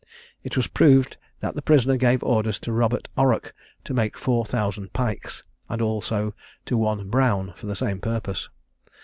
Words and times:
It 0.43 0.57
was 0.57 0.65
proved 0.65 1.17
that 1.41 1.53
the 1.53 1.61
prisoner 1.61 1.95
gave 1.95 2.23
orders 2.23 2.57
to 2.61 2.71
Robert 2.71 3.07
Orrock 3.15 3.53
to 3.83 3.93
make 3.93 4.17
four 4.17 4.45
thousand 4.47 4.93
pikes; 4.93 5.43
and 5.69 5.79
also 5.79 6.33
to 6.65 6.75
one 6.75 7.07
Brown 7.11 7.53
for 7.55 7.67
the 7.67 7.75
same 7.75 7.99
purpose. 7.99 8.49